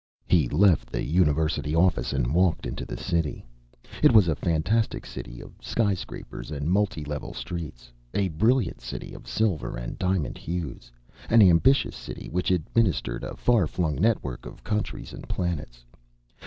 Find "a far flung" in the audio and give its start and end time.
13.23-13.93